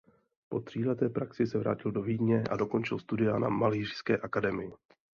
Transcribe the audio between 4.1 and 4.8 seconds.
akademii.